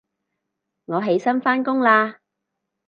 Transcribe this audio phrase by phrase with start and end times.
[0.85, 2.17] 我起身返工喇